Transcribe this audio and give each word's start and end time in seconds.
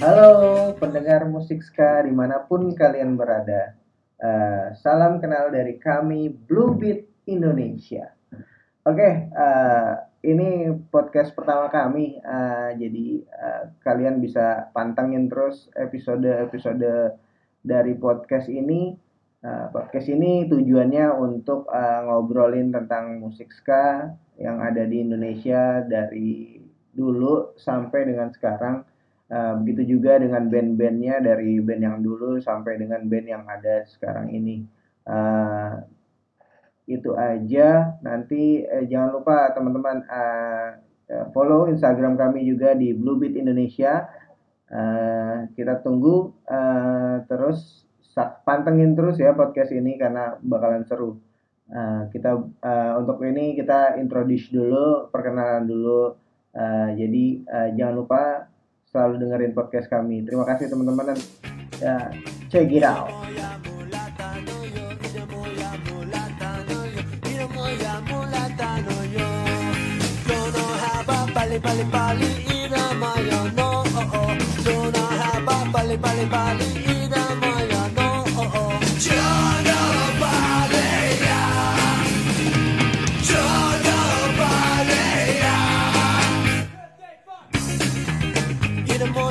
Halo 0.00 0.72
pendengar 0.80 1.28
musik 1.28 1.60
ska 1.60 2.00
di 2.00 2.08
mana 2.08 2.40
pun 2.48 2.72
kalian 2.72 3.20
berada. 3.20 3.76
Eh, 4.16 4.72
salam 4.80 5.20
kenal 5.20 5.52
dari 5.52 5.76
kami 5.76 6.32
Bluebeat 6.32 7.28
Indonesia. 7.28 8.08
Oke, 8.88 9.28
eh, 9.28 9.92
ini 10.24 10.72
podcast 10.88 11.36
pertama 11.36 11.68
kami. 11.68 12.16
eh, 12.16 12.70
jadi 12.80 13.08
eh, 13.28 13.62
kalian 13.84 14.24
bisa 14.24 14.72
pantengin 14.72 15.28
terus 15.28 15.68
episode-episode 15.76 17.20
dari 17.60 17.92
podcast 17.92 18.48
ini. 18.48 18.96
Eh, 19.44 19.66
podcast 19.68 20.08
ini 20.08 20.48
tujuannya 20.48 21.12
untuk 21.12 21.68
eh, 21.68 22.00
ngobrolin 22.08 22.72
tentang 22.72 23.20
musik 23.20 23.52
ska 23.52 24.16
yang 24.40 24.64
ada 24.64 24.80
di 24.88 25.04
Indonesia 25.04 25.84
dari 25.84 26.56
dulu 26.88 27.52
sampai 27.60 28.08
dengan 28.08 28.32
sekarang. 28.32 28.88
Uh, 29.30 29.62
begitu 29.62 29.94
juga 29.94 30.18
dengan 30.18 30.50
band-bandnya 30.50 31.22
dari 31.22 31.62
band 31.62 31.82
yang 31.86 31.98
dulu 32.02 32.42
sampai 32.42 32.82
dengan 32.82 33.06
band 33.06 33.26
yang 33.30 33.46
ada 33.46 33.86
sekarang 33.86 34.34
ini. 34.34 34.66
Uh, 35.06 35.86
itu 36.90 37.14
aja. 37.14 37.94
Nanti 38.02 38.66
eh, 38.66 38.84
jangan 38.90 39.14
lupa 39.14 39.54
teman-teman 39.54 40.02
uh, 40.10 40.68
eh, 41.06 41.24
follow 41.30 41.70
Instagram 41.70 42.18
kami 42.18 42.42
juga 42.42 42.74
di 42.74 42.90
Bluebeat 42.90 43.38
Indonesia. 43.38 44.10
Uh, 44.70 45.50
kita 45.58 45.82
tunggu 45.82 46.30
uh, 46.46 47.26
terus 47.26 47.86
pantengin 48.46 48.94
terus 48.94 49.18
ya 49.18 49.34
podcast 49.34 49.70
ini 49.70 49.98
karena 49.98 50.38
bakalan 50.42 50.82
seru. 50.86 51.18
Uh, 51.70 52.10
kita 52.10 52.34
uh, 52.42 52.92
untuk 52.98 53.22
ini 53.22 53.54
kita 53.54 53.94
introduce 54.02 54.50
dulu, 54.50 55.10
perkenalan 55.14 55.70
dulu. 55.70 56.18
Uh, 56.50 56.90
jadi 56.98 57.24
uh, 57.46 57.68
jangan 57.78 57.94
lupa 57.94 58.49
selalu 58.90 59.22
dengerin 59.22 59.54
podcast 59.54 59.86
kami. 59.86 60.26
Terima 60.26 60.42
kasih 60.42 60.66
teman-teman 60.66 61.14
dan 61.14 61.18
ya, 61.78 61.96
check 62.50 62.74
it 62.74 62.82
out. 62.82 63.06
moya 63.06 63.54
mulata 63.62 64.28
no 64.42 64.58
yo, 64.66 64.86
ida 64.98 65.22
moya 65.30 65.70
mulata 65.78 66.50
no 73.54 73.68
oh 73.94 74.16
oh. 74.18 74.32
Dono 74.66 75.04
haba 75.22 75.56
pali 75.70 75.96
pali 75.96 76.24
pali, 76.26 76.89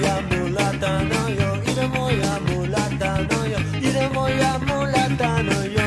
moya 0.00 0.22
mulata 0.30 1.04
no 1.10 1.28
yo, 1.28 1.48
ida 1.70 1.86
moya 1.88 2.40
mulata 2.46 3.10
no 3.28 3.44
yo, 3.52 3.58
ida 3.88 4.08
moya 4.14 4.58
mulata 4.66 5.42
no 5.42 5.58
yo. 5.76 5.86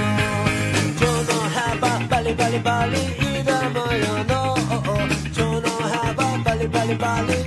Jono 0.99 1.37
haba 1.55 2.07
bali 2.09 2.33
bali 2.33 2.59
bali, 2.59 3.01
ida 3.29 3.69
moya 3.73 4.23
no 4.29 4.55
oh 4.75 4.83
oh. 4.93 5.07
Jono 5.35 5.73
haba 5.91 6.27
bali 6.45 6.67
bali 6.67 6.95
bali, 6.95 7.37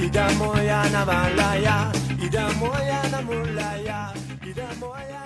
İda 0.00 0.28
moya 0.38 0.82
na 0.92 1.04
malaya, 1.04 1.92
ida 2.26 2.48
moya 2.60 3.02
na 3.12 3.20
mulaya, 3.22 4.14
ida 4.46 4.68
moya 4.80 5.23